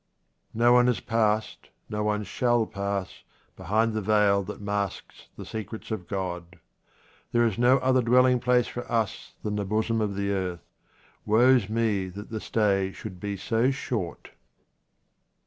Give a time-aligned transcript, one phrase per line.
[0.55, 3.21] No one has passed, no one shall pass,
[3.55, 6.57] behind the veil that masks the secrets of God.
[7.31, 10.65] There is no other dwelling place for us than the bosom of the earth.
[11.23, 14.31] Woe's me that the stay should be so short.